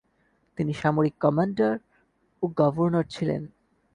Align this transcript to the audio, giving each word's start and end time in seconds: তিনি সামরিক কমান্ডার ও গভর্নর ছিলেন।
তিনি 0.57 0.73
সামরিক 0.73 1.15
কমান্ডার 1.21 1.73
ও 2.43 2.45
গভর্নর 2.57 3.05
ছিলেন। 3.09 3.41